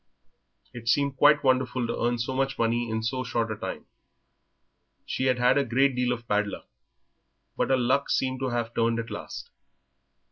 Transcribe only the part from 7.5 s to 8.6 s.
but her luck seemed to